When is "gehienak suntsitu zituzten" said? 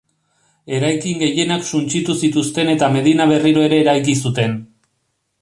1.23-2.73